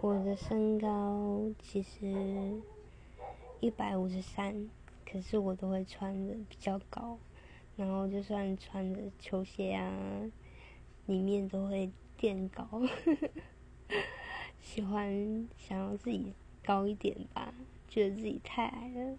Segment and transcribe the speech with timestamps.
[0.00, 2.62] 我的身高其实
[3.58, 4.68] 一百五十三，
[5.04, 7.18] 可是我都会穿的比较高，
[7.76, 10.22] 然后就算穿着球鞋啊，
[11.06, 12.64] 里面都会垫高，
[14.62, 16.32] 喜欢想要自己
[16.64, 17.52] 高一点吧，
[17.88, 19.18] 觉得自己太矮了。